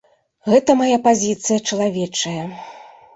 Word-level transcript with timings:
Гэта 0.53 0.75
мая 0.79 0.95
пазіцыя 1.07 1.57
чалавечая. 1.69 2.43